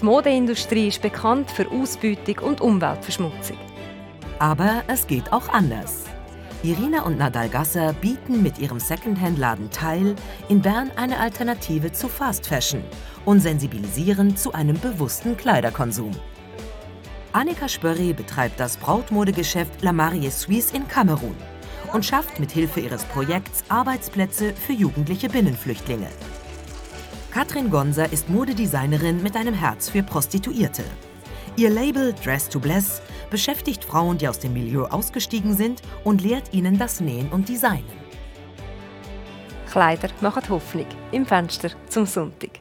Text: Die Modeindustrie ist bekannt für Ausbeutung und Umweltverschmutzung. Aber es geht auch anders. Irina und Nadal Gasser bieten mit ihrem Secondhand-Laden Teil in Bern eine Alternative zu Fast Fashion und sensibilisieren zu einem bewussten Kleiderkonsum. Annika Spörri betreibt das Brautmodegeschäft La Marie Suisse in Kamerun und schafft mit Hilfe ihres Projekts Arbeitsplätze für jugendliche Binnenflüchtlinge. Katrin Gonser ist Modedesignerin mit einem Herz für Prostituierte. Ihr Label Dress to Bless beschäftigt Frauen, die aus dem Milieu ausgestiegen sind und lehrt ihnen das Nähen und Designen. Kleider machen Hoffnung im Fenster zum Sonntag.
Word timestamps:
Die 0.00 0.04
Modeindustrie 0.04 0.88
ist 0.88 1.00
bekannt 1.00 1.50
für 1.50 1.70
Ausbeutung 1.70 2.38
und 2.40 2.60
Umweltverschmutzung. 2.60 3.56
Aber 4.38 4.82
es 4.88 5.06
geht 5.06 5.32
auch 5.32 5.48
anders. 5.48 6.04
Irina 6.62 7.02
und 7.02 7.16
Nadal 7.16 7.48
Gasser 7.48 7.94
bieten 7.94 8.42
mit 8.42 8.58
ihrem 8.58 8.78
Secondhand-Laden 8.78 9.70
Teil 9.70 10.14
in 10.50 10.60
Bern 10.60 10.90
eine 10.96 11.18
Alternative 11.18 11.92
zu 11.92 12.08
Fast 12.08 12.46
Fashion 12.46 12.82
und 13.24 13.40
sensibilisieren 13.40 14.36
zu 14.36 14.52
einem 14.52 14.78
bewussten 14.78 15.34
Kleiderkonsum. 15.34 16.10
Annika 17.32 17.66
Spörri 17.66 18.12
betreibt 18.12 18.60
das 18.60 18.76
Brautmodegeschäft 18.76 19.80
La 19.80 19.92
Marie 19.92 20.30
Suisse 20.30 20.76
in 20.76 20.86
Kamerun 20.88 21.36
und 21.94 22.04
schafft 22.04 22.38
mit 22.38 22.50
Hilfe 22.50 22.80
ihres 22.80 23.04
Projekts 23.04 23.64
Arbeitsplätze 23.68 24.52
für 24.52 24.72
jugendliche 24.72 25.30
Binnenflüchtlinge. 25.30 26.08
Katrin 27.36 27.70
Gonser 27.70 28.10
ist 28.14 28.30
Modedesignerin 28.30 29.22
mit 29.22 29.36
einem 29.36 29.52
Herz 29.52 29.90
für 29.90 30.02
Prostituierte. 30.02 30.82
Ihr 31.56 31.68
Label 31.68 32.14
Dress 32.24 32.48
to 32.48 32.58
Bless 32.58 33.02
beschäftigt 33.28 33.84
Frauen, 33.84 34.16
die 34.16 34.26
aus 34.26 34.38
dem 34.38 34.54
Milieu 34.54 34.86
ausgestiegen 34.86 35.54
sind 35.54 35.82
und 36.02 36.22
lehrt 36.22 36.54
ihnen 36.54 36.78
das 36.78 36.98
Nähen 36.98 37.28
und 37.28 37.50
Designen. 37.50 37.84
Kleider 39.70 40.08
machen 40.22 40.48
Hoffnung 40.48 40.86
im 41.12 41.26
Fenster 41.26 41.68
zum 41.90 42.06
Sonntag. 42.06 42.52